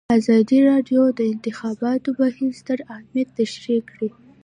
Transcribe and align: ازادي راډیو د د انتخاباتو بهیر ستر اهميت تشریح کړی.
ازادي 0.17 0.59
راډیو 0.69 1.01
د 1.11 1.15
د 1.17 1.21
انتخاباتو 1.33 2.09
بهیر 2.19 2.51
ستر 2.61 2.79
اهميت 2.95 3.29
تشریح 3.39 3.81
کړی. 3.91 4.09